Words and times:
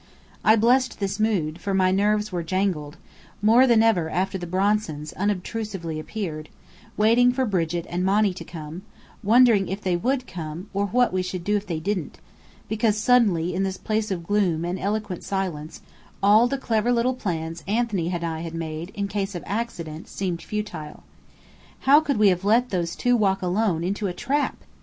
I 0.43 0.55
blessed 0.55 0.99
this 0.99 1.19
mood, 1.19 1.61
for 1.61 1.75
my 1.75 1.91
nerves 1.91 2.31
were 2.31 2.41
jangled 2.41 2.97
(more 3.39 3.67
than 3.67 3.83
ever 3.83 4.09
after 4.09 4.35
the 4.39 4.47
Bronsons 4.47 5.13
unobtrusively 5.13 5.99
appeared) 5.99 6.49
waiting 6.97 7.31
for 7.31 7.45
Brigit 7.45 7.85
and 7.87 8.03
Monny 8.03 8.33
to 8.33 8.43
come, 8.43 8.81
wondering 9.21 9.67
if 9.67 9.81
they 9.81 9.95
would 9.95 10.25
come, 10.25 10.71
or 10.73 10.87
what 10.87 11.13
we 11.13 11.21
should 11.21 11.43
do 11.43 11.55
if 11.55 11.67
they 11.67 11.79
didn't; 11.79 12.19
because 12.67 12.97
suddenly 12.97 13.53
in 13.53 13.61
this 13.61 13.77
place 13.77 14.09
of 14.09 14.25
gloom 14.25 14.65
and 14.65 14.79
eloquent 14.79 15.23
silence 15.23 15.81
all 16.23 16.47
the 16.47 16.57
clever 16.57 16.91
little 16.91 17.13
plans 17.13 17.63
Anthony 17.67 18.09
and 18.09 18.23
I 18.23 18.39
had 18.39 18.55
made, 18.55 18.89
in 18.95 19.07
case 19.07 19.35
of 19.35 19.43
accident, 19.45 20.07
seemed 20.07 20.41
futile. 20.41 21.03
How 21.81 21.99
could 21.99 22.17
we 22.17 22.29
have 22.29 22.43
let 22.43 22.71
those 22.71 22.95
two 22.95 23.15
walk 23.15 23.43
alone 23.43 23.83
into 23.83 24.07
a 24.07 24.13
trap? 24.13 24.63